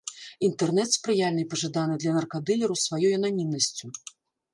Інтэрнэт 0.45 0.95
спрыяльны 0.97 1.43
і 1.43 1.45
пажаданы 1.51 1.97
для 2.03 2.11
наркадылераў 2.15 2.79
сваёй 2.85 3.13
ананімнасцю. 3.19 3.85